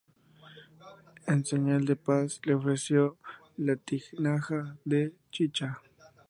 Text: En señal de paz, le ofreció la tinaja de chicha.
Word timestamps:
En 1.31 1.39
señal 1.51 1.85
de 1.85 1.95
paz, 1.95 2.41
le 2.45 2.55
ofreció 2.55 3.19
la 3.57 3.75
tinaja 3.75 4.75
de 4.83 5.13
chicha. 5.29 5.79